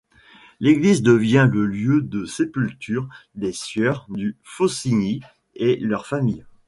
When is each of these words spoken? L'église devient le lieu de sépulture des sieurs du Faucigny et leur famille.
L'église 0.59 1.03
devient 1.03 1.47
le 1.53 1.67
lieu 1.67 2.01
de 2.01 2.25
sépulture 2.25 3.07
des 3.35 3.53
sieurs 3.53 4.07
du 4.09 4.35
Faucigny 4.41 5.21
et 5.53 5.75
leur 5.75 6.07
famille. 6.07 6.43